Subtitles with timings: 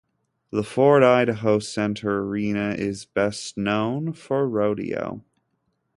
[0.49, 5.23] The Ford Idaho Center Arena is best known for rodeo.